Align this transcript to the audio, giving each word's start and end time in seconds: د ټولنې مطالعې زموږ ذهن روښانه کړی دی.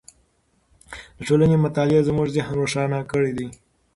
د 1.17 1.19
ټولنې 1.27 1.55
مطالعې 1.65 2.05
زموږ 2.09 2.27
ذهن 2.35 2.53
روښانه 2.61 2.99
کړی 3.11 3.31
دی. 3.37 3.47